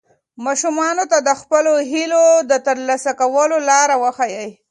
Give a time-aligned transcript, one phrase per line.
[0.45, 4.49] ماشومانو ته د خپلو هیلو د ترلاسه کولو لار وښایئ.